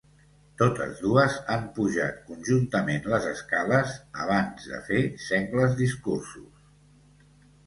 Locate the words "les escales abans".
3.15-4.67